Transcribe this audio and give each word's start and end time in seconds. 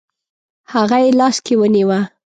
هغه 0.73 0.97
یې 1.03 1.09
لاس 1.19 1.37
کې 1.45 1.53
ونیوه. 1.59 1.99